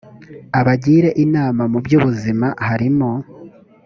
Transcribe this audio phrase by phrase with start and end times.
[0.59, 3.09] abagire inama mu by ubuzima harimo